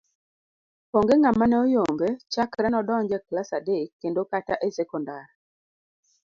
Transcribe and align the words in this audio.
Onge 0.97 1.15
ng'ama 1.17 1.45
ne 1.47 1.57
oyombe 1.65 2.07
chakre 2.33 2.67
nodonj 2.71 3.09
e 3.17 3.19
klas 3.27 3.49
adek 3.57 3.89
kendo 4.01 4.21
kata 4.31 4.53
e 4.65 4.67
sekondar. 4.77 5.25